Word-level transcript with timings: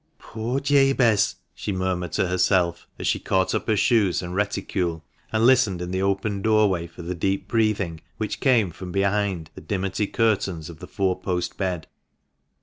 "Poor 0.17 0.59
Jabez!" 0.59 1.35
she 1.53 1.71
murmured 1.71 2.11
to 2.13 2.27
herself, 2.27 2.87
as 2.97 3.05
she 3.05 3.19
caught 3.19 3.53
up 3.53 3.67
her 3.67 3.77
shoes 3.77 4.23
and 4.23 4.33
reticule, 4.35 5.03
and 5.31 5.45
listened 5.45 5.79
in 5.79 5.91
the 5.91 6.01
open 6.01 6.41
doorway 6.41 6.87
for 6.87 7.03
360 7.03 7.03
THE 7.03 7.17
MANCHESTER 7.17 7.27
MAN. 7.27 7.37
the 7.37 7.37
deep 7.37 7.47
breathing 7.77 8.01
which 8.17 8.39
came 8.39 8.71
from 8.71 8.91
behind 8.91 9.51
the 9.53 9.61
dimity 9.61 10.07
curtains 10.07 10.71
of 10.71 10.79
the 10.79 10.87
four 10.87 11.19
post 11.19 11.55
bed. 11.55 11.85